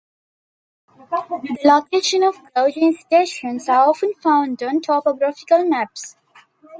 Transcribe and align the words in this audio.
The 0.97 1.59
location 1.63 2.23
of 2.23 2.35
gauging 2.55 2.93
stations 2.93 3.69
are 3.69 3.87
often 3.87 4.15
found 4.15 4.63
on 4.63 4.81
topographical 4.81 5.63
maps. 5.63 6.17